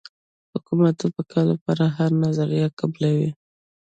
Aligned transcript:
حکومت 0.53 0.93
د 1.01 1.03
بقا 1.15 1.41
لپاره 1.51 1.83
هره 1.97 2.17
نظریه 2.25 2.67
قبلوي. 2.79 3.29